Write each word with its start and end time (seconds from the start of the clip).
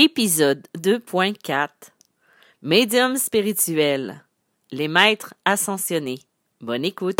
Épisode 0.00 0.64
2.4 0.78 1.68
Médium 2.62 3.16
spirituel 3.16 4.24
Les 4.70 4.86
maîtres 4.86 5.34
ascensionnés. 5.44 6.20
Bonne 6.60 6.84
écoute. 6.84 7.16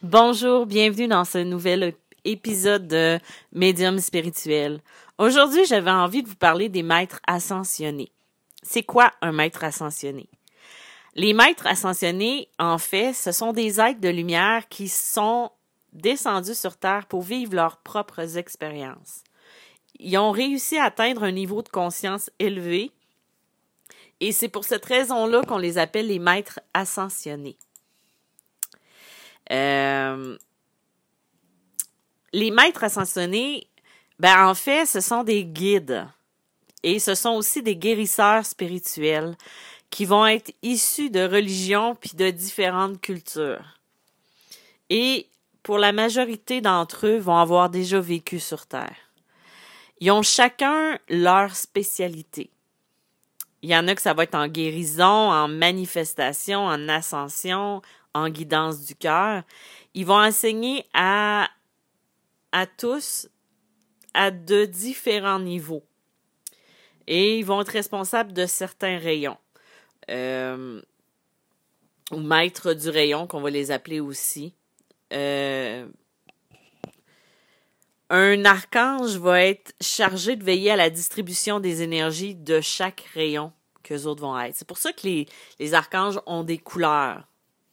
Bonjour, 0.00 0.64
bienvenue 0.64 1.06
dans 1.06 1.26
ce 1.26 1.36
nouvel 1.36 1.92
épisode 2.24 2.88
de 2.88 3.18
Médium 3.52 3.98
spirituel. 3.98 4.80
Aujourd'hui, 5.18 5.66
j'avais 5.66 5.90
envie 5.90 6.22
de 6.22 6.28
vous 6.28 6.34
parler 6.34 6.70
des 6.70 6.82
maîtres 6.82 7.20
ascensionnés. 7.26 8.10
C'est 8.62 8.84
quoi 8.84 9.12
un 9.20 9.32
maître 9.32 9.64
ascensionné? 9.64 10.30
Les 11.14 11.34
maîtres 11.34 11.66
ascensionnés, 11.66 12.48
en 12.58 12.78
fait, 12.78 13.12
ce 13.12 13.32
sont 13.32 13.52
des 13.52 13.82
êtres 13.82 14.00
de 14.00 14.08
lumière 14.08 14.66
qui 14.70 14.88
sont 14.88 15.50
descendus 15.96 16.54
sur 16.54 16.76
Terre 16.76 17.06
pour 17.06 17.22
vivre 17.22 17.54
leurs 17.54 17.78
propres 17.78 18.38
expériences. 18.38 19.24
Ils 19.98 20.18
ont 20.18 20.30
réussi 20.30 20.78
à 20.78 20.84
atteindre 20.84 21.24
un 21.24 21.32
niveau 21.32 21.62
de 21.62 21.68
conscience 21.68 22.30
élevé 22.38 22.92
et 24.20 24.32
c'est 24.32 24.48
pour 24.48 24.64
cette 24.64 24.84
raison-là 24.84 25.42
qu'on 25.42 25.58
les 25.58 25.78
appelle 25.78 26.08
les 26.08 26.18
maîtres 26.18 26.60
ascensionnés. 26.74 27.58
Euh, 29.52 30.36
les 32.32 32.50
maîtres 32.50 32.84
ascensionnés, 32.84 33.68
ben 34.18 34.48
en 34.48 34.54
fait, 34.54 34.86
ce 34.86 35.00
sont 35.00 35.22
des 35.22 35.44
guides 35.44 36.06
et 36.82 36.98
ce 36.98 37.14
sont 37.14 37.30
aussi 37.30 37.62
des 37.62 37.76
guérisseurs 37.76 38.44
spirituels 38.44 39.36
qui 39.90 40.04
vont 40.04 40.26
être 40.26 40.52
issus 40.62 41.10
de 41.10 41.20
religions 41.20 41.94
puis 41.94 42.12
de 42.14 42.30
différentes 42.30 43.00
cultures. 43.00 43.80
Et 44.90 45.28
pour 45.66 45.78
la 45.78 45.90
majorité 45.90 46.60
d'entre 46.60 47.08
eux, 47.08 47.18
vont 47.18 47.38
avoir 47.38 47.70
déjà 47.70 47.98
vécu 47.98 48.38
sur 48.38 48.66
Terre. 48.66 48.94
Ils 49.98 50.12
ont 50.12 50.22
chacun 50.22 50.96
leur 51.08 51.56
spécialité. 51.56 52.50
Il 53.62 53.70
y 53.70 53.76
en 53.76 53.88
a 53.88 53.96
que 53.96 54.00
ça 54.00 54.14
va 54.14 54.22
être 54.22 54.36
en 54.36 54.46
guérison, 54.46 55.04
en 55.04 55.48
manifestation, 55.48 56.60
en 56.60 56.88
ascension, 56.88 57.82
en 58.14 58.28
guidance 58.28 58.84
du 58.84 58.94
cœur. 58.94 59.42
Ils 59.94 60.06
vont 60.06 60.22
enseigner 60.22 60.86
à, 60.94 61.48
à 62.52 62.66
tous 62.68 63.28
à 64.14 64.30
de 64.30 64.66
différents 64.66 65.40
niveaux. 65.40 65.82
Et 67.08 67.40
ils 67.40 67.44
vont 67.44 67.60
être 67.60 67.70
responsables 67.70 68.32
de 68.32 68.46
certains 68.46 68.98
rayons. 68.98 69.38
Euh, 70.10 70.80
ou 72.12 72.20
maîtres 72.20 72.72
du 72.72 72.88
rayon, 72.88 73.26
qu'on 73.26 73.40
va 73.40 73.50
les 73.50 73.72
appeler 73.72 73.98
aussi. 73.98 74.54
Euh, 75.12 75.86
un 78.10 78.44
archange 78.44 79.16
va 79.16 79.42
être 79.42 79.74
chargé 79.80 80.36
de 80.36 80.44
veiller 80.44 80.70
à 80.70 80.76
la 80.76 80.90
distribution 80.90 81.60
des 81.60 81.82
énergies 81.82 82.34
de 82.34 82.60
chaque 82.60 83.08
rayon 83.14 83.52
que 83.82 83.94
les 83.94 84.06
autres 84.06 84.22
vont 84.22 84.38
être. 84.38 84.54
C'est 84.54 84.66
pour 84.66 84.78
ça 84.78 84.92
que 84.92 85.06
les, 85.58 85.74
archanges 85.74 86.20
ont 86.26 86.44
des 86.44 86.58
couleurs. 86.58 87.26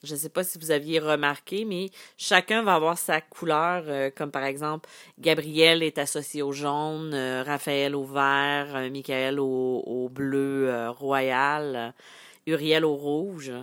Je 0.04 0.14
ne 0.14 0.20
sais 0.20 0.30
pas 0.30 0.44
si 0.44 0.59
vous 0.59 0.72
aviez 0.72 1.00
remarqué, 1.00 1.64
mais 1.64 1.89
chacun 2.17 2.61
va 2.61 2.76
avoir 2.76 2.98
sa 2.98 3.22
couleur, 3.22 3.86
euh, 3.88 4.09
comme 4.14 4.31
par 4.31 4.44
exemple, 4.44 4.89
Gabriel 5.17 5.81
est 5.81 5.98
associé 5.98 6.42
au 6.42 6.52
jaune, 6.52 7.16
Raphaël 7.45 7.95
au 7.95 8.04
vert, 8.04 8.92
Michael 8.92 9.39
au 9.39 10.09
bleu 10.11 10.89
royal. 10.89 11.94
Uriel 12.45 12.84
au 12.84 12.95
rouge. 12.95 13.54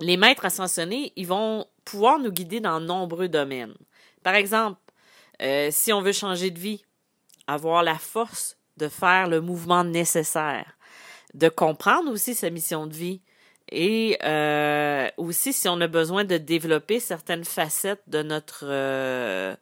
Les 0.00 0.16
maîtres 0.16 0.46
ascensionnés, 0.46 1.12
ils 1.16 1.26
vont 1.26 1.66
pouvoir 1.84 2.18
nous 2.18 2.32
guider 2.32 2.60
dans 2.60 2.80
nombreux 2.80 3.28
domaines. 3.28 3.74
Par 4.22 4.34
exemple, 4.34 4.80
euh, 5.42 5.68
si 5.70 5.92
on 5.92 6.00
veut 6.00 6.12
changer 6.12 6.50
de 6.50 6.58
vie, 6.58 6.84
avoir 7.46 7.82
la 7.82 7.98
force 7.98 8.56
de 8.78 8.88
faire 8.88 9.28
le 9.28 9.40
mouvement 9.40 9.84
nécessaire, 9.84 10.78
de 11.34 11.48
comprendre 11.48 12.10
aussi 12.10 12.34
sa 12.34 12.50
mission 12.50 12.86
de 12.86 12.94
vie 12.94 13.20
et 13.70 14.18
euh, 14.24 15.08
aussi 15.16 15.52
si 15.52 15.68
on 15.68 15.80
a 15.80 15.86
besoin 15.86 16.24
de 16.24 16.38
développer 16.38 16.98
certaines 16.98 17.44
facettes 17.44 18.02
de 18.08 18.22
notre 18.22 18.64
euh, 18.64 19.54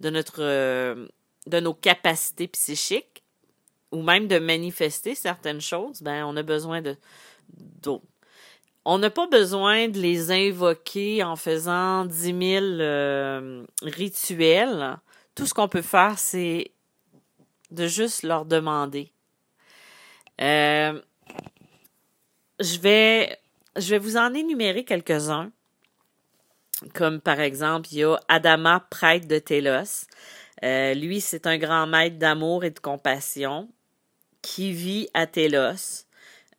de 0.00 0.10
notre 0.10 0.42
de 1.46 1.60
nos 1.60 1.74
capacités 1.74 2.46
psychiques 2.46 3.22
ou 3.90 4.02
même 4.02 4.28
de 4.28 4.38
manifester 4.38 5.14
certaines 5.14 5.60
choses, 5.60 6.02
ben 6.02 6.24
on 6.24 6.36
a 6.36 6.42
besoin 6.42 6.82
de 6.82 6.96
d'autres. 7.56 8.04
On 8.90 8.96
n'a 8.96 9.10
pas 9.10 9.26
besoin 9.26 9.88
de 9.88 10.00
les 10.00 10.30
invoquer 10.30 11.22
en 11.22 11.36
faisant 11.36 12.06
dix 12.06 12.32
mille 12.32 12.78
euh, 12.80 13.62
rituels. 13.82 14.96
Tout 15.34 15.44
ce 15.44 15.52
qu'on 15.52 15.68
peut 15.68 15.82
faire, 15.82 16.18
c'est 16.18 16.72
de 17.70 17.86
juste 17.86 18.22
leur 18.22 18.46
demander. 18.46 19.12
Euh, 20.40 21.02
je 22.60 22.78
vais 22.78 23.38
je 23.76 23.90
vais 23.90 23.98
vous 23.98 24.16
en 24.16 24.32
énumérer 24.32 24.86
quelques-uns. 24.86 25.52
Comme 26.94 27.20
par 27.20 27.40
exemple, 27.40 27.88
il 27.92 27.98
y 27.98 28.04
a 28.04 28.18
Adama, 28.28 28.86
prêtre 28.88 29.28
de 29.28 29.38
Télos. 29.38 30.06
Euh, 30.62 30.94
lui, 30.94 31.20
c'est 31.20 31.46
un 31.46 31.58
grand 31.58 31.86
maître 31.86 32.16
d'amour 32.16 32.64
et 32.64 32.70
de 32.70 32.78
compassion 32.78 33.68
qui 34.40 34.72
vit 34.72 35.10
à 35.12 35.26
Télos, 35.26 36.06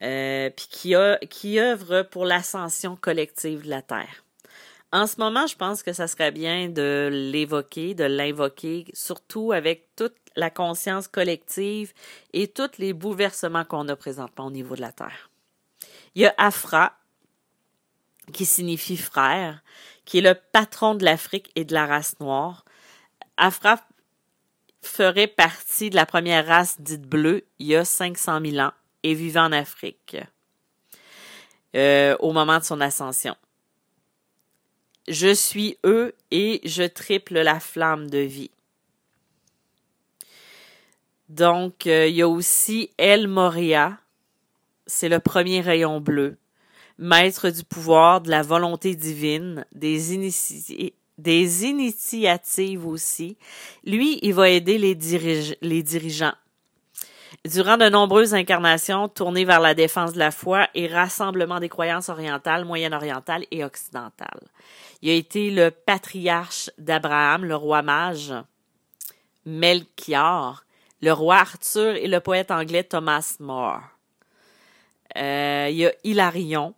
euh, 0.02 0.50
qui 0.50 0.96
œuvre 0.96 2.04
pour 2.04 2.26
l'ascension 2.26 2.96
collective 2.96 3.64
de 3.64 3.70
la 3.70 3.82
Terre. 3.82 4.24
En 4.92 5.06
ce 5.06 5.18
moment, 5.20 5.46
je 5.46 5.56
pense 5.56 5.84
que 5.84 5.94
ça 5.94 6.08
serait 6.08 6.32
bien 6.32 6.68
de 6.68 7.10
l'évoquer, 7.12 7.94
de 7.94 8.06
l'invoquer, 8.06 8.86
surtout 8.94 9.52
avec 9.52 9.88
toute 9.96 10.16
la 10.36 10.50
conscience 10.50 11.08
collective 11.08 11.94
et 12.34 12.48
tous 12.48 12.78
les 12.80 12.94
bouleversements 12.94 13.66
qu'on 13.66 13.88
a 13.88 13.96
présentement 13.96 14.48
au 14.48 14.52
niveau 14.52 14.76
de 14.76 14.82
la 14.82 14.92
Terre. 14.92 15.30
Il 16.16 16.24
y 16.24 16.26
a 16.26 16.34
Afra, 16.38 16.94
qui 18.34 18.46
signifie 18.46 18.98
frère, 18.98 19.62
qui 20.06 20.20
est 20.20 20.22
le 20.22 20.34
patron 20.34 20.96
de 20.96 21.06
l'Afrique 21.06 21.52
et 21.56 21.66
de 21.66 21.74
la 21.74 21.86
race 21.86 22.20
noire. 22.20 22.66
Afra 23.38 23.80
ferait 24.82 25.28
partie 25.28 25.90
de 25.90 25.96
la 25.96 26.06
première 26.06 26.48
race 26.48 26.82
dite 26.82 27.02
bleue 27.02 27.46
il 27.60 27.68
y 27.68 27.76
a 27.76 27.86
500 27.86 28.40
000 28.44 28.58
ans 28.58 28.72
et 29.04 29.14
vivait 29.14 29.40
en 29.40 29.52
Afrique 29.52 30.18
euh, 31.76 32.16
au 32.20 32.32
moment 32.32 32.60
de 32.60 32.64
son 32.64 32.82
ascension. 32.82 33.36
Je 35.08 35.34
suis 35.34 35.78
eux 35.86 36.14
et 36.32 36.62
je 36.64 36.84
triple 36.84 37.40
la 37.40 37.60
flamme 37.60 38.10
de 38.10 38.20
vie. 38.20 38.52
Donc, 41.30 41.88
euh, 41.88 42.08
il 42.08 42.16
y 42.16 42.22
a 42.22 42.28
aussi 42.28 42.90
El 42.98 43.28
Moria, 43.28 44.00
c'est 44.88 45.10
le 45.10 45.20
premier 45.20 45.62
rayon 45.62 46.02
bleu, 46.02 46.38
maître 46.98 47.50
du 47.50 47.64
pouvoir, 47.64 48.22
de 48.22 48.30
la 48.32 48.42
volonté 48.42 48.96
divine, 48.96 49.66
des 49.72 50.14
initiatives 51.66 52.88
aussi. 52.88 53.38
Lui, 53.84 54.20
il 54.24 54.34
va 54.34 54.50
aider 54.50 54.80
les 54.80 54.96
dirigeants. 55.84 56.34
Durant 57.46 57.78
de 57.78 57.88
nombreuses 57.88 58.34
incarnations 58.34 59.08
tournées 59.08 59.46
vers 59.46 59.62
la 59.62 59.74
défense 59.74 60.12
de 60.12 60.20
la 60.20 60.32
foi 60.32 60.68
et 60.76 60.88
rassemblement 60.88 61.62
des 61.62 61.70
croyances 61.70 62.10
orientales, 62.10 62.66
moyen-orientales 62.66 63.46
et 63.52 63.64
occidentales. 63.64 64.42
Il 65.02 65.10
a 65.10 65.14
été 65.14 65.50
le 65.50 65.72
patriarche 65.72 66.70
d'Abraham, 66.78 67.46
le 67.46 67.56
roi 67.56 67.82
mage, 67.82 68.34
Melchior, 69.46 70.66
le 71.02 71.14
roi 71.14 71.38
Arthur 71.38 71.96
et 71.96 72.08
le 72.08 72.20
poète 72.20 72.52
anglais 72.52 72.84
Thomas 72.84 73.38
More. 73.40 73.84
Euh, 75.16 75.68
il 75.72 75.78
y 75.78 75.86
a 75.86 75.94
Hilarion, 76.04 76.76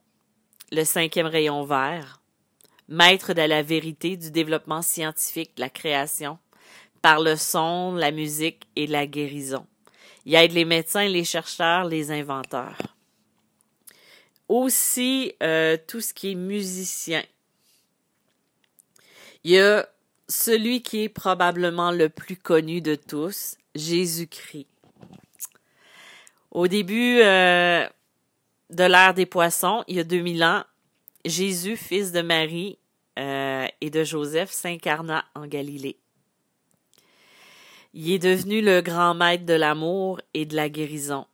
le 0.72 0.84
cinquième 0.84 1.26
rayon 1.26 1.64
vert, 1.64 2.22
maître 2.88 3.34
de 3.34 3.42
la 3.42 3.64
vérité 3.64 4.16
du 4.16 4.30
développement 4.30 4.84
scientifique 4.84 5.58
de 5.58 5.62
la 5.62 5.70
création, 5.70 6.38
par 7.02 7.20
le 7.20 7.36
son, 7.36 7.96
la 7.96 8.12
musique 8.12 8.68
et 8.76 8.86
la 8.86 9.08
guérison. 9.08 9.66
Il 10.26 10.36
aide 10.36 10.54
les 10.54 10.66
médecins, 10.66 11.08
les 11.08 11.24
chercheurs, 11.24 11.86
les 11.86 12.12
inventeurs. 12.12 12.78
Aussi, 14.48 15.34
euh, 15.42 15.78
tout 15.88 16.02
ce 16.02 16.14
qui 16.14 16.32
est 16.32 16.36
musicien. 16.36 17.24
Il 19.44 19.52
y 19.52 19.60
a 19.60 19.88
celui 20.28 20.82
qui 20.84 21.04
est 21.04 21.10
probablement 21.10 21.92
le 21.92 22.10
plus 22.10 22.38
connu 22.38 22.82
de 22.82 22.96
tous, 22.96 23.56
Jésus-Christ. 23.76 24.68
Au 26.52 26.68
début 26.68 27.20
euh, 27.22 27.88
de 28.70 28.84
l'ère 28.84 29.14
des 29.14 29.26
poissons, 29.26 29.84
il 29.88 29.96
y 29.96 30.00
a 30.00 30.04
2000 30.04 30.44
ans, 30.44 30.64
Jésus, 31.26 31.78
fils 31.78 32.12
de 32.12 32.22
Marie, 32.22 32.78
euh, 33.20 33.68
et 33.82 33.90
de 33.90 34.04
Joseph 34.04 34.52
s'incarna 34.52 35.26
en 35.36 35.46
Galilée. 35.46 36.01
Il 37.94 38.12
est 38.12 38.20
devenu 38.20 38.62
le 38.62 38.82
grand 38.82 39.14
maître 39.14 39.46
de 39.46 39.54
l'amour 39.54 40.22
et 40.34 40.46
de 40.46 40.56
la 40.56 40.70
guérison. 40.70 41.26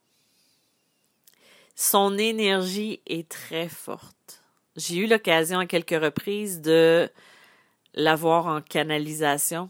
Son 1.76 2.18
énergie 2.18 3.00
est 3.06 3.30
très 3.30 3.70
forte. 3.70 4.42
J'ai 4.76 4.98
eu 4.98 5.08
l'occasion 5.08 5.60
à 5.60 5.68
quelques 5.68 6.02
reprises 6.02 6.62
de 6.62 7.10
l'avoir 7.94 8.48
en 8.48 8.62
canalisation 8.62 9.70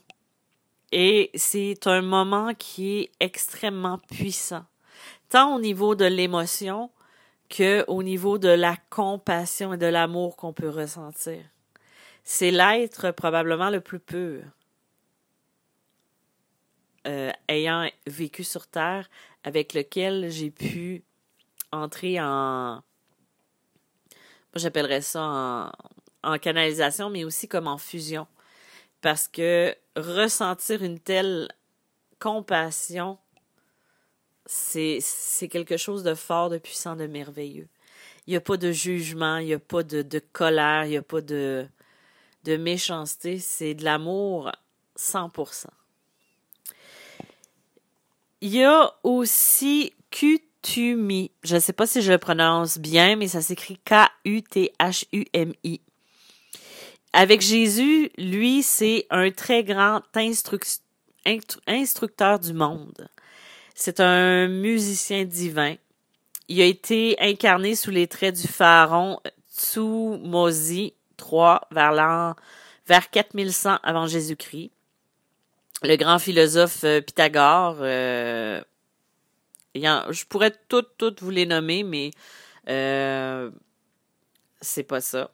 Et 0.94 1.32
c'est 1.36 1.88
un 1.88 2.02
moment 2.02 2.54
qui 2.54 3.00
est 3.00 3.12
extrêmement 3.20 3.98
puissant, 4.10 4.64
tant 5.30 5.56
au 5.56 5.60
niveau 5.60 5.96
de 5.96 6.06
l'émotion 6.06 6.90
que 7.50 7.84
au 7.88 8.04
niveau 8.04 8.38
de 8.38 8.50
la 8.50 8.78
compassion 8.90 9.74
et 9.74 9.78
de 9.78 9.86
l'amour 9.86 10.38
qu'on 10.38 10.54
peut 10.54 10.70
ressentir. 10.70 11.40
C'est 12.24 12.52
l'être 12.52 13.12
probablement 13.12 13.70
le 13.70 13.82
plus 13.82 14.00
pur. 14.00 14.44
Euh, 17.08 17.32
ayant 17.48 17.90
vécu 18.06 18.44
sur 18.44 18.68
Terre, 18.68 19.10
avec 19.46 19.74
lequel 19.74 20.30
j'ai 20.30 20.52
pu 20.52 21.04
entrer 21.72 22.20
en. 22.20 22.82
Moi, 24.12 24.56
j'appellerais 24.56 25.02
ça 25.02 25.72
en, 26.24 26.38
canalisation, 26.38 27.10
mais 27.10 27.24
aussi 27.24 27.48
comme 27.48 27.68
en 27.68 27.78
fusion. 27.78 28.28
Parce 29.00 29.30
que 29.30 29.74
ressentir 29.96 30.84
une 30.84 31.00
telle 31.00 31.48
compassion, 32.20 33.18
c'est 34.46 35.00
quelque 35.50 35.78
chose 35.78 36.04
de 36.04 36.14
fort, 36.14 36.50
de 36.50 36.58
puissant, 36.58 36.98
de 36.98 37.08
merveilleux. 37.08 37.70
Il 38.26 38.32
n'y 38.32 38.38
a 38.38 38.42
pas 38.42 38.58
de 38.58 38.74
jugement, 38.74 39.38
il 39.38 39.46
n'y 39.46 39.54
a 39.54 39.60
pas 39.60 39.84
de, 39.84 40.02
de 40.02 40.20
colère, 40.34 40.84
il 40.84 40.90
n'y 40.90 40.98
a 40.98 41.02
pas 41.02 41.22
de, 41.22 41.66
de 42.44 42.58
méchanceté, 42.58 43.40
c'est 43.40 43.76
de 43.76 43.86
l'amour 43.86 44.52
100%. 44.98 45.68
Il 48.42 48.54
y 48.54 48.64
a 48.64 48.94
aussi 49.04 49.94
Kutumi. 50.12 51.32
Je 51.44 51.56
ne 51.56 51.60
sais 51.60 51.74
pas 51.74 51.88
si 51.88 52.04
je 52.04 52.12
le 52.12 52.20
prononce 52.20 52.78
bien, 52.78 53.16
mais 53.16 53.28
ça 53.28 53.42
s'écrit 53.42 53.80
K-U-T-H-U-M-I. 53.84 55.82
Avec 57.14 57.42
Jésus, 57.42 58.12
lui, 58.20 58.62
c'est 58.62 59.08
un 59.10 59.32
très 59.32 59.64
grand 59.64 60.04
instructeur 61.66 62.38
du 62.40 62.54
monde. 62.54 63.10
C'est 63.74 64.00
un 64.00 64.48
musicien 64.48 65.26
divin. 65.26 65.74
Il 66.48 66.62
a 66.62 66.66
été 66.66 67.16
incarné 67.20 67.76
sous 67.76 67.90
les 67.90 68.08
traits 68.08 68.40
du 68.40 68.48
pharaon 68.48 69.20
Tsumosi 69.52 70.94
III 71.20 71.58
vers 71.72 72.36
vers 72.86 73.10
4100 73.10 73.80
avant 73.82 74.06
Jésus-Christ. 74.06 74.72
Le 75.84 75.96
grand 75.96 76.20
philosophe 76.20 76.84
euh, 76.84 77.02
Pythagore, 77.02 77.78
euh, 77.82 78.62
je 79.76 80.26
pourrais 80.26 80.54
toutes, 80.70 80.98
toutes 80.98 81.22
vous 81.22 81.30
les 81.30 81.46
nommer, 81.46 81.84
mais 81.84 82.12
euh, 82.68 83.52
c'est 84.62 84.84
pas 84.84 85.02
ça 85.02 85.32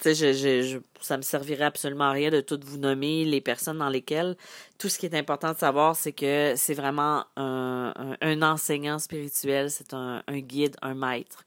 tu 0.00 0.14
sais, 0.14 0.32
je, 0.62 0.78
ça 1.00 1.16
me 1.16 1.22
servirait 1.22 1.64
absolument 1.64 2.04
à 2.04 2.12
rien 2.12 2.30
de 2.30 2.40
toutes 2.40 2.64
vous 2.64 2.78
nommer 2.78 3.24
les 3.24 3.40
personnes 3.40 3.78
dans 3.78 3.88
lesquelles. 3.88 4.36
Tout 4.78 4.88
ce 4.88 4.98
qui 4.98 5.06
est 5.06 5.14
important 5.14 5.52
de 5.52 5.58
savoir, 5.58 5.96
c'est 5.96 6.12
que 6.12 6.54
c'est 6.56 6.74
vraiment 6.74 7.24
un, 7.36 7.92
un, 8.20 8.42
enseignant 8.42 9.00
spirituel, 9.00 9.70
c'est 9.70 9.94
un, 9.94 10.22
un, 10.26 10.38
guide, 10.38 10.76
un 10.82 10.94
maître. 10.94 11.44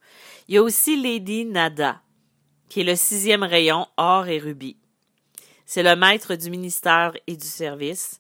Il 0.50 0.56
y 0.56 0.58
a 0.58 0.64
aussi 0.64 1.02
Lady 1.02 1.46
Nada, 1.46 2.02
qui 2.68 2.82
est 2.82 2.84
le 2.84 2.96
sixième 2.96 3.44
rayon 3.44 3.88
or 3.96 4.28
et 4.28 4.38
rubis. 4.38 4.76
C'est 5.74 5.84
le 5.84 5.96
maître 5.96 6.36
du 6.36 6.50
ministère 6.50 7.14
et 7.28 7.38
du 7.38 7.48
service. 7.48 8.20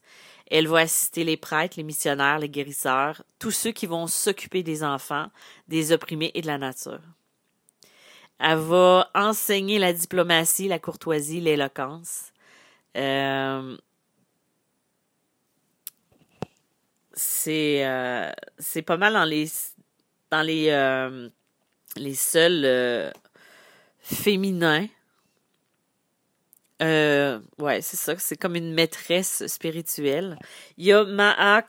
Elle 0.49 0.69
va 0.69 0.77
assister 0.79 1.25
les 1.25 1.35
prêtres, 1.35 1.73
les 1.75 1.83
missionnaires, 1.83 2.39
les 2.39 2.47
guérisseurs, 2.47 3.23
tous 3.39 3.51
ceux 3.51 3.73
qui 3.73 3.87
vont 3.87 4.07
s'occuper 4.07 4.63
des 4.63 4.85
enfants, 4.85 5.27
des 5.67 5.91
opprimés 5.91 6.31
et 6.33 6.41
de 6.41 6.47
la 6.47 6.57
nature. 6.57 7.01
Elle 8.39 8.57
va 8.57 9.11
enseigner 9.13 9.79
la 9.79 9.91
diplomatie, 9.91 10.69
la 10.69 10.79
courtoisie, 10.79 11.41
l'éloquence. 11.41 12.31
Euh, 12.95 13.77
c'est 17.11 17.85
euh, 17.85 18.31
c'est 18.59 18.81
pas 18.81 18.95
mal 18.95 19.11
dans 19.11 19.25
les 20.41 20.69
euh, 20.69 21.29
les 21.97 22.15
seuls 22.15 23.11
féminins. 23.99 24.87
Ouais, 26.81 27.81
c'est 27.81 27.97
ça, 27.97 28.15
c'est 28.17 28.37
comme 28.37 28.55
une 28.55 28.73
maîtresse 28.73 29.45
spirituelle. 29.47 30.37
Il 30.77 30.85
y 30.85 30.91
a 30.91 31.03
Maa 31.03 31.63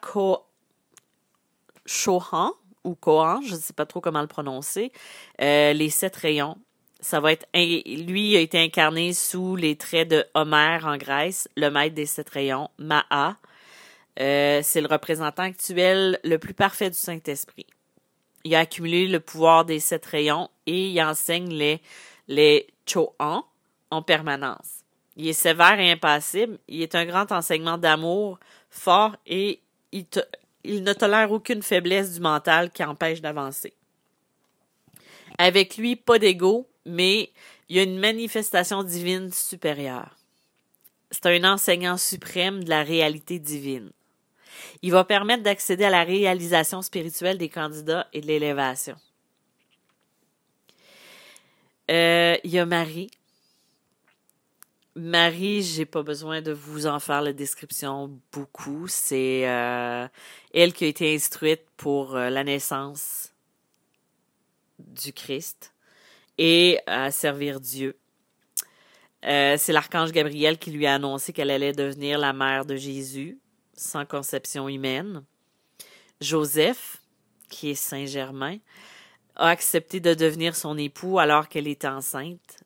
Shohan, 1.84 2.52
ou 2.84 2.94
Kohan, 2.94 3.40
je 3.42 3.54
ne 3.54 3.60
sais 3.60 3.72
pas 3.72 3.86
trop 3.86 4.00
comment 4.00 4.20
le 4.20 4.26
prononcer, 4.26 4.92
euh, 5.40 5.72
les 5.72 5.90
sept 5.90 6.16
rayons. 6.16 6.56
Ça 7.00 7.20
va 7.20 7.32
être 7.32 7.46
lui 7.54 8.36
a 8.36 8.40
été 8.40 8.58
incarné 8.58 9.12
sous 9.12 9.56
les 9.56 9.76
traits 9.76 10.08
de 10.08 10.24
Homère 10.34 10.86
en 10.86 10.96
Grèce, 10.96 11.48
le 11.56 11.68
maître 11.68 11.94
des 11.94 12.06
sept 12.06 12.30
rayons, 12.30 12.70
Ma'a. 12.78 13.36
Euh, 14.20 14.60
c'est 14.62 14.80
le 14.80 14.88
représentant 14.88 15.42
actuel 15.42 16.20
le 16.22 16.38
plus 16.38 16.54
parfait 16.54 16.90
du 16.90 16.96
Saint-Esprit. 16.96 17.66
Il 18.44 18.54
a 18.54 18.60
accumulé 18.60 19.08
le 19.08 19.20
pouvoir 19.20 19.64
des 19.64 19.80
sept 19.80 20.04
rayons 20.06 20.48
et 20.66 20.90
il 20.90 21.02
enseigne 21.02 21.48
les, 21.48 21.80
les 22.28 22.66
Cho'an 22.86 23.44
en 23.90 24.02
permanence. 24.02 24.81
Il 25.16 25.28
est 25.28 25.32
sévère 25.32 25.78
et 25.78 25.90
impassible. 25.90 26.58
Il 26.68 26.82
est 26.82 26.94
un 26.94 27.04
grand 27.04 27.30
enseignement 27.32 27.78
d'amour 27.78 28.38
fort 28.70 29.16
et 29.26 29.60
il, 29.92 30.06
ne 30.64 30.92
tolère 30.92 31.30
aucune 31.30 31.62
faiblesse 31.62 32.14
du 32.14 32.20
mental 32.20 32.70
qui 32.70 32.82
empêche 32.82 33.20
d'avancer. 33.20 33.74
Avec 35.38 35.76
lui, 35.76 35.96
pas 35.96 36.18
d'ego, 36.18 36.66
mais 36.86 37.30
il 37.68 37.76
y 37.76 37.78
a 37.78 37.82
une 37.82 37.98
manifestation 37.98 38.82
divine 38.82 39.30
supérieure. 39.32 40.16
C'est 41.10 41.26
un 41.26 41.52
enseignant 41.52 41.98
suprême 41.98 42.64
de 42.64 42.70
la 42.70 42.82
réalité 42.82 43.38
divine. 43.38 43.90
Il 44.82 44.92
va 44.92 45.04
permettre 45.04 45.42
d'accéder 45.42 45.84
à 45.84 45.90
la 45.90 46.04
réalisation 46.04 46.80
spirituelle 46.80 47.38
des 47.38 47.48
candidats 47.48 48.06
et 48.12 48.20
de 48.20 48.26
l'élévation. 48.26 48.96
Euh, 51.90 52.36
il 52.44 52.50
y 52.50 52.58
a 52.58 52.64
Marie, 52.64 53.10
Marie, 54.94 55.62
j'ai 55.62 55.86
pas 55.86 56.02
besoin 56.02 56.42
de 56.42 56.52
vous 56.52 56.86
en 56.86 57.00
faire 57.00 57.22
la 57.22 57.32
description 57.32 58.20
beaucoup. 58.30 58.86
C'est 58.88 59.48
euh, 59.48 60.06
elle 60.52 60.74
qui 60.74 60.84
a 60.84 60.88
été 60.88 61.14
instruite 61.14 61.62
pour 61.78 62.14
euh, 62.14 62.28
la 62.28 62.44
naissance 62.44 63.32
du 64.78 65.14
Christ 65.14 65.72
et 66.36 66.78
à 66.86 67.10
servir 67.10 67.58
Dieu. 67.60 67.96
Euh, 69.24 69.54
c'est 69.56 69.72
l'archange 69.72 70.12
Gabriel 70.12 70.58
qui 70.58 70.70
lui 70.72 70.86
a 70.86 70.94
annoncé 70.94 71.32
qu'elle 71.32 71.50
allait 71.50 71.72
devenir 71.72 72.18
la 72.18 72.34
mère 72.34 72.66
de 72.66 72.76
Jésus 72.76 73.38
sans 73.74 74.04
conception 74.04 74.68
humaine. 74.68 75.24
Joseph, 76.20 77.00
qui 77.48 77.70
est 77.70 77.74
Saint-Germain, 77.74 78.58
a 79.36 79.48
accepté 79.48 80.00
de 80.00 80.12
devenir 80.12 80.54
son 80.54 80.76
époux 80.76 81.18
alors 81.18 81.48
qu'elle 81.48 81.66
était 81.66 81.88
enceinte. 81.88 82.62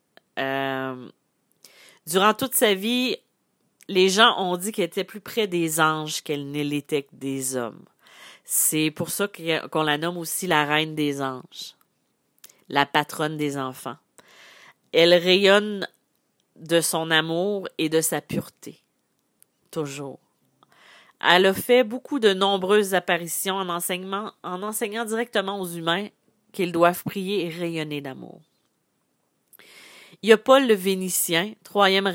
Durant 2.06 2.34
toute 2.34 2.54
sa 2.54 2.74
vie, 2.74 3.16
les 3.88 4.08
gens 4.08 4.38
ont 4.38 4.56
dit 4.56 4.70
qu'elle 4.70 4.86
était 4.86 5.04
plus 5.04 5.20
près 5.20 5.48
des 5.48 5.80
anges 5.80 6.22
qu'elle 6.22 6.50
ne 6.50 6.62
l'était 6.62 7.06
des 7.12 7.56
hommes. 7.56 7.84
C'est 8.44 8.92
pour 8.92 9.10
ça 9.10 9.28
qu'on 9.28 9.82
la 9.82 9.98
nomme 9.98 10.16
aussi 10.16 10.46
la 10.46 10.64
reine 10.64 10.94
des 10.94 11.20
anges, 11.20 11.74
la 12.68 12.86
patronne 12.86 13.36
des 13.36 13.58
enfants. 13.58 13.96
Elle 14.92 15.14
rayonne 15.14 15.88
de 16.54 16.80
son 16.80 17.10
amour 17.10 17.68
et 17.76 17.88
de 17.88 18.00
sa 18.00 18.20
pureté, 18.20 18.80
toujours. 19.72 20.20
Elle 21.20 21.46
a 21.46 21.54
fait 21.54 21.82
beaucoup 21.82 22.20
de 22.20 22.32
nombreuses 22.32 22.94
apparitions 22.94 23.56
en, 23.56 23.68
enseignement, 23.68 24.32
en 24.44 24.62
enseignant 24.62 25.04
directement 25.04 25.60
aux 25.60 25.66
humains 25.66 26.08
qu'ils 26.52 26.72
doivent 26.72 27.02
prier 27.02 27.46
et 27.46 27.48
rayonner 27.48 28.00
d'amour. 28.00 28.40
Il 30.26 30.30
y 30.30 30.32
a 30.32 30.38
Paul 30.38 30.66
le 30.66 30.74
Vénitien, 30.74 31.52
troisième, 31.62 32.08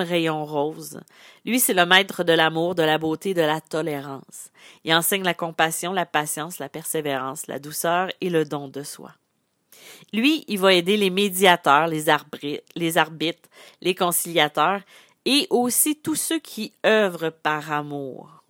rayon 0.00 0.44
rose. 0.44 0.98
Lui, 1.44 1.60
c'est 1.60 1.72
le 1.72 1.86
maître 1.86 2.24
de 2.24 2.32
l'amour, 2.32 2.74
de 2.74 2.82
la 2.82 2.98
beauté, 2.98 3.34
de 3.34 3.40
la 3.40 3.60
tolérance. 3.60 4.50
Il 4.82 4.92
enseigne 4.92 5.22
la 5.22 5.32
compassion, 5.32 5.92
la 5.92 6.06
patience, 6.06 6.58
la 6.58 6.68
persévérance, 6.68 7.46
la 7.46 7.60
douceur 7.60 8.08
et 8.20 8.30
le 8.30 8.44
don 8.44 8.66
de 8.66 8.82
soi. 8.82 9.12
Lui, 10.12 10.44
il 10.48 10.58
va 10.58 10.74
aider 10.74 10.96
les 10.96 11.10
médiateurs, 11.10 11.86
les 11.86 12.08
arbitres, 12.08 12.64
les, 12.74 12.98
arbitres, 12.98 13.48
les 13.80 13.94
conciliateurs 13.94 14.80
et 15.24 15.46
aussi 15.50 15.94
tous 15.94 16.16
ceux 16.16 16.40
qui 16.40 16.72
œuvrent 16.84 17.30
par 17.30 17.70
amour. 17.70 18.42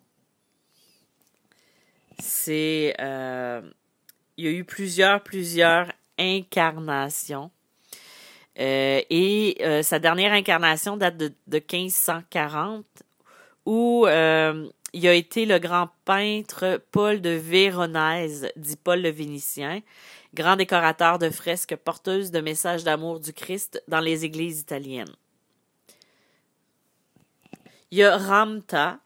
C'est, 2.18 2.96
euh, 2.98 3.60
il 4.38 4.46
y 4.46 4.48
a 4.48 4.52
eu 4.52 4.64
plusieurs, 4.64 5.22
plusieurs 5.22 5.88
incarnations 6.18 7.50
euh, 8.58 9.00
et 9.10 9.56
euh, 9.60 9.82
sa 9.82 9.98
dernière 9.98 10.32
incarnation 10.32 10.96
date 10.96 11.16
de, 11.16 11.32
de 11.46 11.56
1540, 11.58 12.84
où 13.66 14.06
euh, 14.06 14.68
il 14.92 15.06
a 15.08 15.14
été 15.14 15.44
le 15.44 15.58
grand 15.58 15.88
peintre 16.04 16.80
Paul 16.92 17.20
de 17.20 17.30
Véronèse, 17.30 18.48
dit 18.56 18.76
Paul 18.76 19.02
le 19.02 19.10
Vénitien, 19.10 19.80
grand 20.34 20.56
décorateur 20.56 21.18
de 21.18 21.30
fresques 21.30 21.76
porteuses 21.76 22.30
de 22.30 22.40
messages 22.40 22.84
d'amour 22.84 23.20
du 23.20 23.32
Christ 23.32 23.82
dans 23.88 24.00
les 24.00 24.24
églises 24.24 24.60
italiennes. 24.60 25.14
Il 27.90 27.98
y 27.98 28.04
a 28.04 28.16
Ramta, 28.16 28.98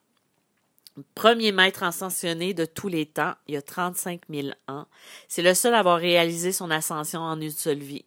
Premier 1.15 1.53
maître 1.53 1.83
ascensionné 1.83 2.55
de 2.55 2.65
tous 2.65 2.89
les 2.89 3.07
temps, 3.07 3.35
il 3.47 3.55
y 3.55 3.57
a 3.57 3.63
35 3.63 4.23
000 4.29 4.49
ans. 4.67 4.87
C'est 5.29 5.43
le 5.43 5.55
seul 5.55 5.75
à 5.75 5.79
avoir 5.79 5.99
réalisé 5.99 6.53
son 6.53 6.71
ascension 6.71 7.21
en 7.21 7.41
une 7.41 7.51
seule 7.51 7.79
vie. 7.79 8.05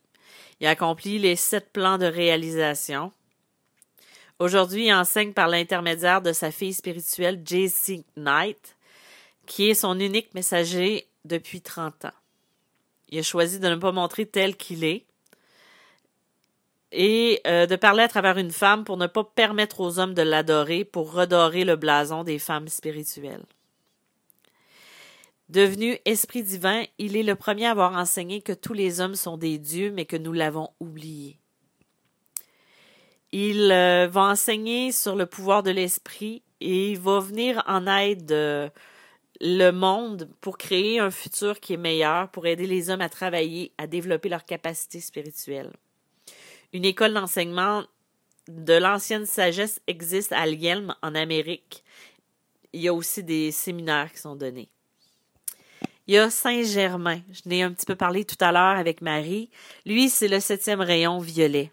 Il 0.61 0.67
a 0.67 0.71
accompli 0.71 1.17
les 1.17 1.35
sept 1.35 1.71
plans 1.73 1.97
de 1.97 2.05
réalisation. 2.05 3.11
Aujourd'hui, 4.37 4.87
il 4.87 4.93
enseigne 4.93 5.33
par 5.33 5.47
l'intermédiaire 5.47 6.21
de 6.21 6.33
sa 6.33 6.51
fille 6.51 6.73
spirituelle, 6.73 7.41
J.C. 7.43 8.05
Knight, 8.15 8.77
qui 9.47 9.71
est 9.71 9.73
son 9.73 9.99
unique 9.99 10.33
messager 10.35 11.07
depuis 11.25 11.61
30 11.61 12.05
ans. 12.05 12.13
Il 13.09 13.17
a 13.17 13.23
choisi 13.23 13.59
de 13.59 13.67
ne 13.67 13.75
pas 13.75 13.91
montrer 13.91 14.27
tel 14.27 14.55
qu'il 14.55 14.83
est 14.83 15.03
et 16.91 17.41
euh, 17.47 17.65
de 17.65 17.75
parler 17.75 18.03
à 18.03 18.07
travers 18.07 18.37
une 18.37 18.51
femme 18.51 18.83
pour 18.83 18.97
ne 18.97 19.07
pas 19.07 19.23
permettre 19.23 19.79
aux 19.79 19.97
hommes 19.97 20.13
de 20.13 20.21
l'adorer, 20.21 20.85
pour 20.85 21.11
redorer 21.11 21.65
le 21.65 21.75
blason 21.75 22.23
des 22.23 22.37
femmes 22.37 22.67
spirituelles. 22.67 23.45
Devenu 25.51 25.97
esprit 26.05 26.43
divin, 26.43 26.85
il 26.97 27.17
est 27.17 27.23
le 27.23 27.35
premier 27.35 27.65
à 27.65 27.71
avoir 27.71 27.97
enseigné 27.97 28.41
que 28.41 28.53
tous 28.53 28.71
les 28.71 29.01
hommes 29.01 29.15
sont 29.15 29.35
des 29.35 29.57
dieux, 29.57 29.91
mais 29.91 30.05
que 30.05 30.15
nous 30.15 30.31
l'avons 30.31 30.69
oublié. 30.79 31.39
Il 33.33 33.69
euh, 33.69 34.07
va 34.07 34.21
enseigner 34.21 34.93
sur 34.93 35.17
le 35.17 35.25
pouvoir 35.25 35.61
de 35.61 35.71
l'esprit 35.71 36.41
et 36.61 36.91
il 36.91 36.99
va 36.99 37.19
venir 37.19 37.61
en 37.67 37.85
aide 37.85 38.31
euh, 38.31 38.69
le 39.41 39.71
monde 39.71 40.29
pour 40.39 40.57
créer 40.57 40.99
un 40.99 41.11
futur 41.11 41.59
qui 41.59 41.73
est 41.73 41.77
meilleur, 41.77 42.29
pour 42.31 42.45
aider 42.45 42.65
les 42.65 42.89
hommes 42.89 43.01
à 43.01 43.09
travailler, 43.09 43.73
à 43.77 43.87
développer 43.87 44.29
leurs 44.29 44.45
capacités 44.45 45.01
spirituelles. 45.01 45.73
Une 46.71 46.85
école 46.85 47.13
d'enseignement 47.13 47.83
de 48.47 48.73
l'ancienne 48.75 49.25
sagesse 49.25 49.81
existe 49.85 50.31
à 50.31 50.47
Yelm, 50.47 50.95
en 51.01 51.13
Amérique. 51.13 51.83
Il 52.71 52.79
y 52.79 52.87
a 52.87 52.93
aussi 52.93 53.21
des 53.21 53.51
séminaires 53.51 54.13
qui 54.13 54.19
sont 54.19 54.37
donnés. 54.37 54.69
Il 56.07 56.15
y 56.15 56.17
a 56.17 56.29
Saint-Germain. 56.29 57.21
Je 57.31 57.47
n'ai 57.47 57.63
un 57.63 57.71
petit 57.71 57.85
peu 57.85 57.95
parlé 57.95 58.25
tout 58.25 58.37
à 58.39 58.51
l'heure 58.51 58.77
avec 58.77 59.01
Marie. 59.01 59.49
Lui, 59.85 60.09
c'est 60.09 60.27
le 60.27 60.39
septième 60.39 60.81
rayon 60.81 61.19
violet. 61.19 61.71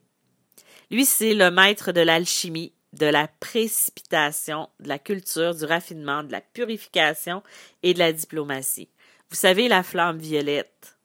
Lui, 0.91 1.05
c'est 1.05 1.35
le 1.35 1.51
maître 1.51 1.93
de 1.93 2.01
l'alchimie, 2.01 2.73
de 2.93 3.07
la 3.07 3.29
précipitation, 3.29 4.69
de 4.81 4.89
la 4.89 4.99
culture, 4.99 5.55
du 5.55 5.65
raffinement, 5.65 6.23
de 6.23 6.33
la 6.33 6.41
purification 6.41 7.43
et 7.83 7.95
de 7.95 7.99
la 7.99 8.13
diplomatie. 8.13 8.89
Vous 9.31 9.37
savez, 9.37 9.69
la 9.69 9.83
flamme 9.83 10.19
violette. 10.19 10.97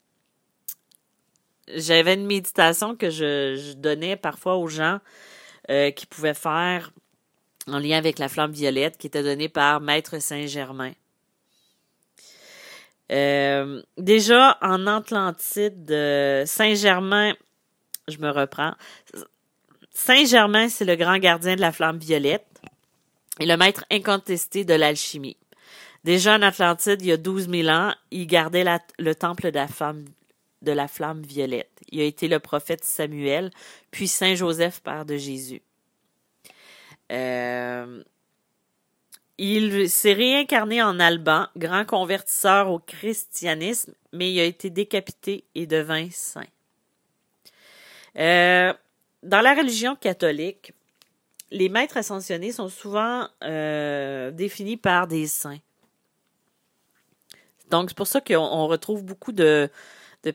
J'avais 1.68 2.13
une 2.13 2.25
méditation 2.25 2.96
que 2.96 3.10
je, 3.10 3.74
donnais 3.74 4.15
parfois 4.15 4.58
aux 4.58 4.68
gens 4.68 5.00
euh, 5.70 5.92
qui 5.92 6.06
pouvaient 6.06 6.34
faire 6.34 6.92
en 7.68 7.80
lien 7.80 7.98
avec 7.98 8.20
la 8.20 8.27
flamme 8.27 8.51
violette 8.51 8.98
qui 8.98 9.08
était 9.08 9.24
donnée 9.24 9.50
par 9.50 9.80
Maître 9.80 10.20
Saint-Germain. 10.20 10.94
Euh, 13.12 13.82
déjà 13.98 14.58
en 14.62 14.88
Atlantide, 14.88 15.92
euh, 15.92 16.46
Saint-Germain, 16.46 17.34
je 18.08 18.18
me 18.18 18.30
reprends. 18.32 18.74
Saint-Germain, 19.92 20.70
c'est 20.70 20.86
le 20.86 20.96
grand 20.96 21.18
gardien 21.18 21.56
de 21.56 21.62
la 21.62 21.72
flamme 21.72 21.98
violette 21.98 22.48
et 23.40 23.46
le 23.46 23.58
maître 23.58 23.86
incontesté 23.92 24.66
de 24.66 24.74
l'alchimie. 24.74 25.38
Déjà 26.04 26.36
en 26.36 26.42
Atlantide, 26.42 27.02
il 27.02 27.08
y 27.08 27.12
a 27.12 27.18
12 27.18 27.50
000 27.50 27.70
ans, 27.70 27.94
il 28.12 28.28
gardait 28.28 28.66
le 29.00 29.16
temple 29.16 29.52
de 29.52 29.56
la, 29.56 29.68
femme, 29.68 30.06
de 30.62 30.72
la 30.72 30.88
flamme 30.88 31.22
violette. 31.22 31.72
Il 31.92 32.02
a 32.02 32.04
été 32.04 32.28
le 32.28 32.40
prophète 32.40 32.84
Samuel, 32.84 33.52
puis 33.92 34.08
Saint 34.08 34.36
Joseph, 34.36 34.82
père 34.82 35.06
de 35.06 35.16
Jésus. 35.16 35.62
Euh, 37.12 38.04
il 39.38 39.90
s'est 39.90 40.13
réincarné 40.13 40.82
en 40.82 41.00
Alban, 41.00 41.48
grand 41.58 41.86
convertisseur 41.86 42.70
au 42.70 42.80
christianisme, 42.80 43.94
mais 44.12 44.32
il 44.32 44.40
a 44.40 44.46
été 44.46 44.70
décapité 44.70 45.44
et 45.56 45.66
devint 45.66 46.10
saint. 46.12 46.46
Euh, 48.18 48.74
dans 49.24 49.42
la 49.42 49.56
religion 49.56 49.96
catholique, 49.96 50.74
les 51.50 51.70
maîtres 51.70 51.98
ascensionnés 51.98 52.52
sont 52.52 52.70
souvent 52.70 53.28
euh, 53.44 54.32
définis 54.32 54.78
par 54.78 55.08
des 55.08 55.28
saints. 55.28 55.60
Donc, 57.70 57.90
c'est 57.90 57.98
pour 57.98 58.08
ça 58.08 58.22
qu'on 58.22 58.68
retrouve 58.68 59.04
beaucoup 59.04 59.32
de, 59.32 59.70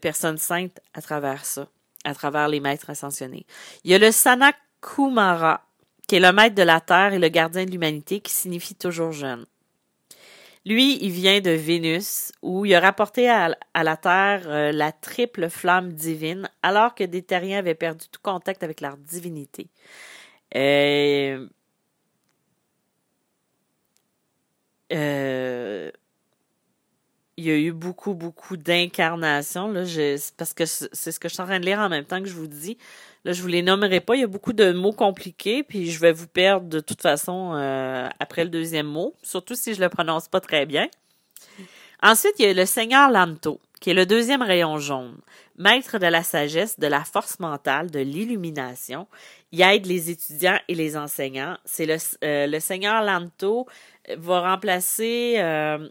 personnes 0.00 0.38
saintes 0.38 0.80
à 0.94 1.02
travers 1.02 1.44
ça, 1.44 1.68
à 2.04 2.14
travers 2.14 2.48
les 2.48 2.60
maîtres 2.60 2.90
ascensionnés. 2.90 3.46
Il 3.84 3.90
y 3.90 3.94
a 3.94 3.98
le 3.98 4.10
Sanat 4.10 4.54
Kumara, 4.80 5.62
qui 6.08 6.16
est 6.16 6.20
le 6.20 6.32
maître 6.32 6.56
de 6.56 6.62
la 6.62 6.80
terre 6.80 7.12
et 7.12 7.18
le 7.18 7.28
gardien 7.28 7.64
de 7.64 7.70
l'humanité, 7.70 8.20
qui 8.20 8.32
signifie 8.32 8.74
toujours 8.74 9.12
jeune. 9.12 9.46
Lui, 10.64 10.98
il 11.02 11.10
vient 11.10 11.40
de 11.40 11.50
Vénus, 11.50 12.32
où 12.42 12.66
il 12.66 12.74
a 12.74 12.80
rapporté 12.80 13.28
à, 13.30 13.54
la 13.74 13.96
Terre 13.96 14.42
euh, 14.46 14.72
la 14.72 14.92
triple 14.92 15.48
flamme 15.48 15.92
divine, 15.92 16.50
alors 16.62 16.94
que 16.94 17.04
des 17.04 17.22
terriens 17.22 17.58
avaient 17.58 17.74
perdu 17.74 18.06
tout 18.10 18.20
contact 18.22 18.62
avec 18.62 18.80
leur 18.80 18.96
divinité. 18.96 19.68
Euh, 20.56 21.46
euh, 24.92 25.90
il 27.38 27.44
y 27.44 27.52
a 27.52 27.56
eu 27.56 27.70
beaucoup, 27.70 28.14
beaucoup 28.14 28.56
d'incarnations. 28.56 29.72
Parce 30.36 30.54
que 30.54 30.66
c'est 30.66 31.12
ce 31.12 31.20
que 31.20 31.28
je 31.28 31.34
suis 31.34 31.40
en 31.40 31.46
train 31.46 31.60
de 31.60 31.64
lire 31.64 31.78
en 31.78 31.88
même 31.88 32.04
temps 32.04 32.20
que 32.20 32.26
je 32.26 32.34
vous 32.34 32.48
dis. 32.48 32.76
Là, 33.24 33.32
je 33.32 33.40
vous 33.40 33.48
les 33.48 33.62
nommerai 33.62 34.00
pas. 34.00 34.16
Il 34.16 34.20
y 34.20 34.24
a 34.24 34.28
beaucoup 34.28 34.52
de 34.52 34.72
mots 34.72 34.92
compliqués, 34.92 35.62
puis 35.62 35.88
je 35.88 36.00
vais 36.00 36.10
vous 36.10 36.26
perdre 36.26 36.66
de 36.66 36.80
toute 36.80 37.00
façon 37.00 37.52
euh, 37.54 38.08
après 38.18 38.42
le 38.42 38.50
deuxième 38.50 38.86
mot, 38.86 39.14
surtout 39.22 39.54
si 39.54 39.72
je 39.72 39.80
le 39.80 39.88
prononce 39.88 40.26
pas 40.26 40.40
très 40.40 40.66
bien. 40.66 40.88
Ensuite, 42.02 42.34
il 42.40 42.46
y 42.46 42.48
a 42.48 42.54
le 42.54 42.66
Seigneur 42.66 43.08
Lanto, 43.08 43.60
qui 43.80 43.90
est 43.90 43.94
le 43.94 44.06
deuxième 44.06 44.42
rayon 44.42 44.78
jaune, 44.78 45.16
maître 45.56 45.98
de 45.98 46.06
la 46.06 46.24
sagesse, 46.24 46.80
de 46.80 46.88
la 46.88 47.04
force 47.04 47.38
mentale, 47.38 47.90
de 47.92 48.00
l'illumination. 48.00 49.06
Il 49.52 49.62
aide 49.62 49.86
les 49.86 50.10
étudiants 50.10 50.58
et 50.66 50.74
les 50.74 50.96
enseignants. 50.96 51.56
C'est 51.64 51.86
le, 51.86 51.96
euh, 52.24 52.60
Seigneur 52.60 53.02
Lanto 53.02 53.66
va 54.16 54.52
remplacer 54.52 55.36
euh, 55.38 55.88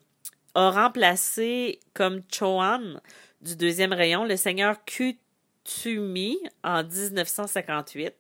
a 0.58 0.72
remplacé 0.72 1.80
comme 1.94 2.24
Choan 2.32 3.00
du 3.42 3.56
deuxième 3.56 3.94
rayon 3.94 4.26
le 4.26 4.36
seigneur 4.36 4.84
Kutumi 4.86 6.40
en 6.64 6.84
1958, 6.84 8.14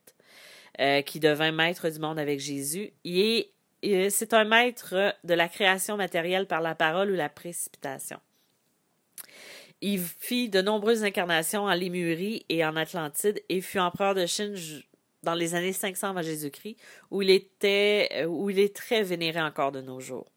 euh, 0.79 1.01
qui 1.01 1.19
devint 1.19 1.51
maître 1.51 1.89
du 1.89 1.97
monde 1.99 2.19
avec 2.19 2.39
Jésus. 2.39 2.91
Et, 3.03 3.51
c'est 4.09 4.33
un 4.33 4.43
maître 4.43 5.15
de 5.23 5.33
la 5.33 5.47
création 5.47 5.97
matérielle 5.97 6.45
par 6.45 6.61
la 6.61 6.75
parole 6.75 7.11
ou 7.11 7.15
la 7.15 7.29
précipitation. 7.29 8.19
Il 9.81 9.99
fit 9.99 10.49
de 10.49 10.61
nombreuses 10.61 11.03
incarnations 11.03 11.63
en 11.63 11.73
Lémurie 11.73 12.45
et 12.49 12.65
en 12.65 12.75
Atlantide 12.75 13.41
et 13.49 13.61
fut 13.61 13.79
empereur 13.79 14.13
de 14.15 14.25
Chine 14.25 14.55
dans 15.23 15.35
les 15.35 15.55
années 15.55 15.73
500 15.73 16.09
avant 16.09 16.21
Jésus-Christ, 16.21 16.77
où 17.09 17.21
il 17.21 17.29
était, 17.31 18.09
euh, 18.13 18.25
où 18.25 18.49
il 18.49 18.59
est 18.59 18.75
très 18.75 19.01
vénéré 19.01 19.41
encore 19.41 19.71
de 19.71 19.81
nos 19.81 19.99
jours. 19.99 20.27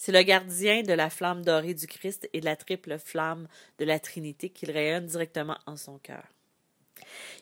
C'est 0.00 0.12
le 0.12 0.22
gardien 0.22 0.82
de 0.82 0.94
la 0.94 1.10
flamme 1.10 1.44
dorée 1.44 1.74
du 1.74 1.86
Christ 1.86 2.26
et 2.32 2.40
de 2.40 2.46
la 2.46 2.56
triple 2.56 2.98
flamme 2.98 3.46
de 3.78 3.84
la 3.84 4.00
Trinité 4.00 4.48
qu'il 4.48 4.70
rayonne 4.70 5.04
directement 5.04 5.58
en 5.66 5.76
son 5.76 5.98
cœur. 5.98 6.24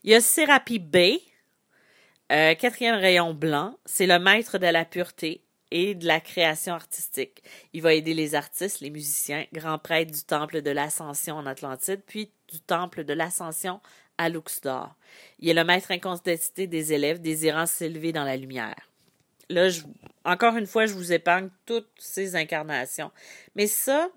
Il 0.02 0.10
y 0.10 0.14
a 0.16 0.20
Sérapi 0.20 0.80
B, 0.80 0.96
euh, 2.32 2.56
quatrième 2.56 2.96
rayon 2.96 3.32
blanc. 3.32 3.78
C'est 3.84 4.08
le 4.08 4.18
maître 4.18 4.58
de 4.58 4.66
la 4.66 4.84
pureté 4.84 5.44
et 5.70 5.94
de 5.94 6.04
la 6.04 6.18
création 6.18 6.74
artistique. 6.74 7.44
Il 7.74 7.82
va 7.82 7.94
aider 7.94 8.12
les 8.12 8.34
artistes, 8.34 8.80
les 8.80 8.90
musiciens, 8.90 9.46
grand 9.52 9.78
prêtre 9.78 10.10
du 10.10 10.24
temple 10.24 10.60
de 10.60 10.72
l'Ascension 10.72 11.36
en 11.36 11.46
Atlantide, 11.46 12.02
puis 12.08 12.28
du 12.50 12.58
temple 12.58 13.04
de 13.04 13.12
l'Ascension 13.12 13.80
à 14.18 14.28
Luxor. 14.28 14.96
Il 15.38 15.48
est 15.48 15.54
le 15.54 15.62
maître 15.62 15.92
incontesté 15.92 16.66
des 16.66 16.92
élèves 16.92 17.20
désirant 17.20 17.66
s'élever 17.66 18.10
dans 18.10 18.24
la 18.24 18.36
lumière. 18.36 18.88
Là, 19.48 19.68
encore 20.28 20.56
une 20.56 20.66
fois, 20.66 20.86
je 20.86 20.92
vous 20.92 21.12
épargne 21.12 21.48
toutes 21.64 21.88
ces 21.96 22.36
incarnations. 22.36 23.10
Mais 23.56 23.66
ça, 23.66 24.10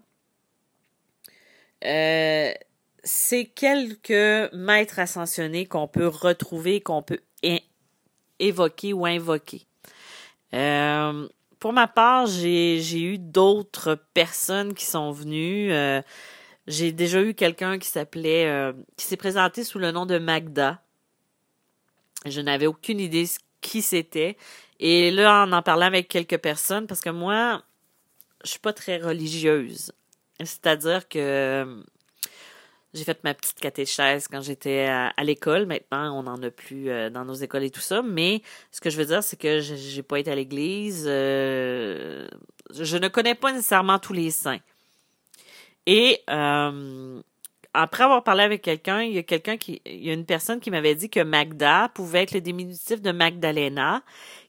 euh, 1.85 2.51
c'est 3.03 3.45
quelques 3.45 4.53
maîtres 4.53 4.99
ascensionnés 4.99 5.65
qu'on 5.65 5.87
peut 5.87 6.07
retrouver, 6.07 6.81
qu'on 6.81 7.01
peut 7.01 7.21
évoquer 8.39 8.93
ou 8.93 9.05
invoquer. 9.05 9.65
Euh, 10.53 11.29
pour 11.59 11.71
ma 11.71 11.87
part, 11.87 12.25
j'ai 12.25 13.01
eu 13.01 13.17
d'autres 13.17 13.95
personnes 14.13 14.73
qui 14.73 14.85
sont 14.85 15.11
venues. 15.11 15.71
Euh, 15.71 16.01
j'ai 16.67 16.91
déjà 16.91 17.21
eu 17.21 17.33
quelqu'un 17.33 17.79
qui 17.79 17.87
s'appelait, 17.87 18.73
qui 18.97 19.05
s'est 19.05 19.17
présenté 19.17 19.63
sous 19.63 19.79
le 19.79 19.91
nom 19.91 20.05
de 20.05 20.17
Magda. 20.17 20.83
Je 22.25 22.41
n'avais 22.41 22.67
aucune 22.67 22.99
idée 22.99 23.27
qui 23.61 23.81
c'était. 23.81 24.37
Et 24.81 25.11
là, 25.11 25.45
en 25.45 25.51
en 25.53 25.61
parlant 25.61 25.85
avec 25.85 26.07
quelques 26.07 26.39
personnes, 26.39 26.87
parce 26.87 27.01
que 27.01 27.11
moi, 27.11 27.61
je 28.43 28.49
suis 28.49 28.59
pas 28.59 28.73
très 28.73 28.97
religieuse. 28.97 29.91
C'est-à-dire 30.39 31.07
que 31.07 31.19
euh, 31.19 31.83
j'ai 32.95 33.03
fait 33.03 33.23
ma 33.23 33.35
petite 33.35 33.59
catéchèse 33.59 34.27
quand 34.27 34.41
j'étais 34.41 34.87
à, 34.87 35.23
l'école. 35.23 35.67
Maintenant, 35.67 36.17
on 36.17 36.23
n'en 36.23 36.41
a 36.41 36.49
plus 36.49 36.89
euh, 36.89 37.11
dans 37.11 37.23
nos 37.25 37.35
écoles 37.35 37.63
et 37.63 37.69
tout 37.69 37.79
ça. 37.79 38.01
Mais 38.01 38.41
ce 38.71 38.81
que 38.81 38.89
je 38.89 38.97
veux 38.97 39.05
dire, 39.05 39.21
c'est 39.21 39.39
que 39.39 39.59
j'ai 39.59 40.01
pas 40.01 40.19
été 40.19 40.31
à 40.31 40.35
l'église. 40.35 41.05
Euh, 41.07 42.27
je 42.73 42.97
ne 42.97 43.07
connais 43.07 43.35
pas 43.35 43.51
nécessairement 43.51 43.99
tous 43.99 44.13
les 44.13 44.31
saints. 44.31 44.59
Et 45.85 46.23
après 47.73 48.03
avoir 48.03 48.23
parlé 48.23 48.43
avec 48.43 48.61
quelqu'un, 48.61 49.01
il 49.01 49.13
y 49.13 49.17
a 49.17 49.23
quelqu'un 49.23 49.57
qui, 49.57 49.81
il 49.85 50.05
y 50.05 50.09
a 50.09 50.13
une 50.13 50.25
personne 50.25 50.59
qui 50.59 50.71
m'avait 50.71 50.95
dit 50.95 51.09
que 51.09 51.21
Magda 51.21 51.89
pouvait 51.93 52.23
être 52.23 52.33
le 52.33 52.41
diminutif 52.41 53.01
de 53.01 53.11
Magdalena, 53.11 54.03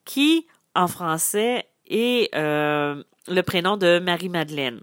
qui 0.04 0.46
en 0.74 0.88
français 0.88 1.66
est 1.86 2.34
euh, 2.34 3.02
le 3.28 3.42
prénom 3.42 3.76
de 3.76 3.98
Marie-Madeleine. 3.98 4.80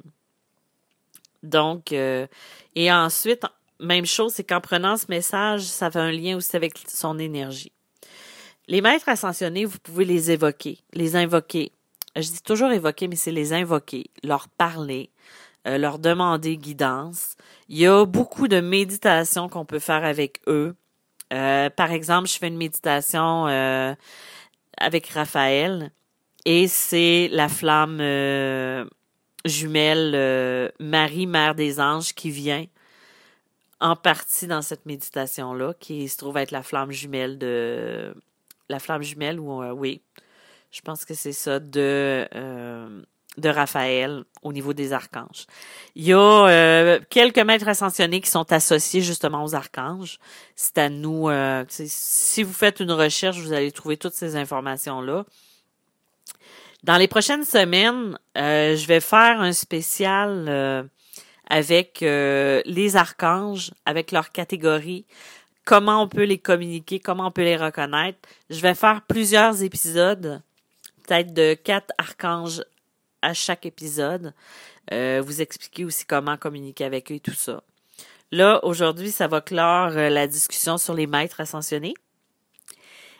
Donc, 1.43 1.91
euh, 1.91 2.27
et 2.75 2.91
ensuite, 2.91 3.43
même 3.79 4.05
chose, 4.05 4.33
c'est 4.33 4.43
qu'en 4.43 4.61
prenant 4.61 4.97
ce 4.97 5.05
message, 5.09 5.61
ça 5.61 5.89
fait 5.89 5.99
un 5.99 6.11
lien 6.11 6.37
aussi 6.37 6.55
avec 6.55 6.73
son 6.87 7.17
énergie. 7.17 7.71
Les 8.67 8.81
maîtres 8.81 9.09
ascensionnés, 9.09 9.65
vous 9.65 9.79
pouvez 9.79 10.05
les 10.05 10.31
évoquer, 10.31 10.79
les 10.93 11.15
invoquer. 11.15 11.71
Je 12.15 12.21
dis 12.21 12.41
toujours 12.43 12.71
évoquer, 12.71 13.07
mais 13.07 13.15
c'est 13.15 13.31
les 13.31 13.53
invoquer, 13.53 14.11
leur 14.23 14.47
parler, 14.49 15.09
euh, 15.67 15.77
leur 15.77 15.97
demander 15.97 16.57
guidance. 16.57 17.35
Il 17.67 17.77
y 17.77 17.87
a 17.87 18.05
beaucoup 18.05 18.47
de 18.47 18.59
méditations 18.59 19.49
qu'on 19.49 19.65
peut 19.65 19.79
faire 19.79 20.03
avec 20.03 20.41
eux. 20.47 20.75
Par 21.29 21.91
exemple, 21.91 22.27
je 22.27 22.37
fais 22.39 22.47
une 22.47 22.57
méditation 22.57 23.45
avec 24.79 25.07
Raphaël 25.07 25.91
et 26.45 26.67
c'est 26.67 27.29
la 27.31 27.49
flamme 27.49 27.97
jumelle 29.45 30.71
Marie, 30.79 31.27
Mère 31.27 31.55
des 31.55 31.79
Anges, 31.79 32.13
qui 32.13 32.31
vient 32.31 32.65
en 33.79 33.95
partie 33.95 34.47
dans 34.47 34.61
cette 34.61 34.85
méditation-là, 34.85 35.73
qui 35.79 36.07
se 36.09 36.17
trouve 36.17 36.37
être 36.37 36.51
la 36.51 36.63
flamme 36.63 36.91
jumelle 36.91 37.37
de. 37.37 38.13
La 38.67 38.79
flamme 38.79 39.01
jumelle, 39.01 39.39
ou 39.39 39.63
euh, 39.63 39.71
oui, 39.71 40.01
je 40.71 40.81
pense 40.81 41.03
que 41.03 41.15
c'est 41.15 41.31
ça, 41.31 41.59
de, 41.59 42.27
euh, 42.35 43.01
de 43.39 43.49
Raphaël 43.49 44.23
au 44.43 44.53
niveau 44.53 44.73
des 44.73 44.93
archanges. 44.93 45.45
Il 45.95 46.05
y 46.05 46.13
a 46.13 46.17
euh, 46.17 46.99
quelques 47.09 47.39
maîtres 47.39 47.67
ascensionnés 47.67 48.21
qui 48.21 48.29
sont 48.29 48.51
associés 48.51 49.01
justement 49.01 49.43
aux 49.43 49.55
archanges. 49.55 50.19
C'est 50.55 50.77
à 50.77 50.89
nous. 50.89 51.29
si 51.67 52.43
vous 52.43 52.53
faites 52.53 52.79
une 52.79 52.91
recherche, 52.91 53.37
vous 53.39 53.53
allez 53.53 53.71
trouver 53.71 53.97
toutes 53.97 54.13
ces 54.13 54.35
informations-là. 54.35 55.25
Dans 56.83 56.97
les 56.97 57.07
prochaines 57.07 57.43
semaines, 57.43 58.17
je 58.35 58.85
vais 58.87 59.01
faire 59.01 59.41
un 59.41 59.51
spécial 59.51 60.89
avec 61.49 62.03
euh, 62.03 62.61
les 62.65 62.95
archanges, 62.95 63.71
avec 63.85 64.11
leurs 64.11 64.31
catégories, 64.31 65.05
comment 65.65 66.03
on 66.03 66.07
peut 66.07 66.23
les 66.23 66.37
communiquer, 66.37 66.99
comment 66.99 67.27
on 67.27 67.31
peut 67.31 67.43
les 67.43 67.57
reconnaître. 67.57 68.19
Je 68.49 68.61
vais 68.61 68.75
faire 68.75 69.01
plusieurs 69.07 69.63
épisodes, 69.63 70.41
peut-être 71.03 71.33
de 71.33 71.55
quatre 71.55 71.91
archanges 71.97 72.63
à 73.21 73.33
chaque 73.33 73.65
épisode. 73.65 74.33
Euh, 74.91 75.21
vous 75.25 75.41
expliquer 75.41 75.85
aussi 75.85 76.05
comment 76.05 76.37
communiquer 76.37 76.85
avec 76.85 77.11
eux 77.11 77.15
et 77.15 77.19
tout 77.19 77.31
ça. 77.31 77.63
Là, 78.31 78.59
aujourd'hui, 78.63 79.11
ça 79.11 79.27
va 79.27 79.41
clore 79.41 79.91
euh, 79.97 80.09
la 80.09 80.27
discussion 80.27 80.77
sur 80.77 80.93
les 80.93 81.07
maîtres 81.07 81.41
ascensionnés. 81.41 81.93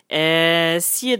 si, 0.10 1.18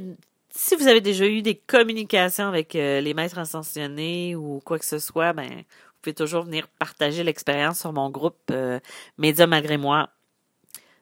si 0.52 0.76
vous 0.76 0.88
avez 0.88 1.02
déjà 1.02 1.26
eu 1.26 1.42
des 1.42 1.56
communications 1.56 2.48
avec 2.48 2.74
les 2.74 3.14
maîtres 3.14 3.38
ascensionnés 3.38 4.36
ou 4.36 4.62
quoi 4.64 4.80
que 4.80 4.86
ce 4.86 5.00
soit, 5.00 5.34
ben, 5.34 5.64
vous 6.00 6.04
pouvez 6.04 6.14
toujours 6.14 6.44
venir 6.44 6.70
partager 6.80 7.26
l'expérience 7.26 7.82
sur 7.82 7.92
mon 7.92 8.10
groupe 8.10 8.40
euh, 8.52 8.80
Média 9.18 9.48
malgré 9.48 9.76
moi 9.76 10.10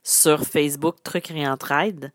sur 0.08 0.44
Facebook 0.46 0.96
Truc 1.04 1.32
et 1.32 1.46
Entraide. 1.46 2.14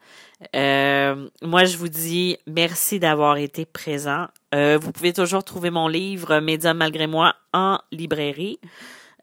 Euh, 0.57 1.29
moi, 1.43 1.65
je 1.65 1.77
vous 1.77 1.91
dis 1.91 2.39
merci 2.47 2.99
d'avoir 2.99 3.37
été 3.37 3.67
présent. 3.67 4.29
Euh, 4.55 4.79
vous 4.81 4.93
pouvez 4.93 5.13
toujours 5.13 5.45
trouver 5.45 5.69
mon 5.69 5.89
livre 5.89 6.41
Média 6.41 6.73
malgré 6.73 7.07
moi 7.07 7.35
en 7.53 7.79
librairie. 7.93 8.59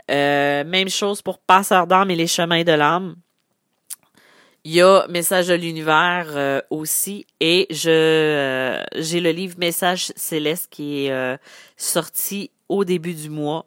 même 0.07 0.87
chose 0.87 1.23
pour 1.23 1.39
Passeur 1.39 1.87
d'âme 1.87 2.11
et 2.11 2.15
les 2.15 2.27
chemins 2.27 2.63
de 2.63 2.71
l'âme. 2.73 3.15
Il 4.63 4.73
y 4.73 4.81
a 4.81 5.07
Message 5.07 5.47
de 5.47 5.55
l'univers 5.55 6.61
aussi 6.69 7.25
et 7.39 7.65
je 7.71 8.79
j'ai 8.95 9.19
le 9.19 9.31
livre 9.31 9.55
Message 9.57 10.13
céleste 10.15 10.67
qui 10.69 11.07
est 11.07 11.39
sorti 11.75 12.51
au 12.67 12.85
début 12.85 13.15
du 13.15 13.31
mois 13.31 13.65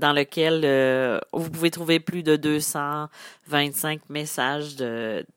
dans 0.00 0.12
lequel 0.12 0.62
euh, 0.64 1.20
vous 1.32 1.50
pouvez 1.50 1.70
trouver 1.70 2.00
plus 2.00 2.24
de 2.24 2.34
225 2.34 4.00
messages 4.08 4.76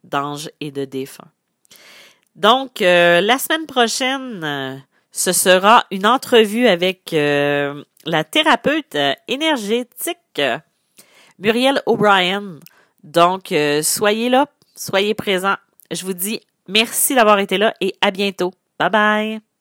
d'anges 0.03 0.49
et 0.59 0.71
de 0.71 0.85
défunts. 0.85 1.29
Donc, 2.35 2.81
euh, 2.81 3.21
la 3.21 3.37
semaine 3.37 3.67
prochaine, 3.67 4.83
ce 5.11 5.31
sera 5.31 5.85
une 5.91 6.07
entrevue 6.07 6.65
avec 6.65 7.13
euh, 7.13 7.83
la 8.05 8.23
thérapeute 8.23 8.97
énergétique 9.27 10.41
Muriel 11.37 11.83
O'Brien. 11.85 12.59
Donc, 13.03 13.53
soyez 13.83 14.29
là, 14.29 14.47
soyez 14.75 15.13
présents. 15.13 15.57
Je 15.91 16.05
vous 16.05 16.13
dis 16.13 16.39
merci 16.67 17.13
d'avoir 17.13 17.37
été 17.37 17.59
là 17.59 17.75
et 17.81 17.93
à 18.01 18.09
bientôt. 18.09 18.51
Bye 18.79 18.89
bye. 18.89 19.52